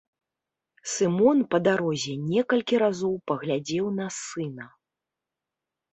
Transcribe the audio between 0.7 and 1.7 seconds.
Сымон па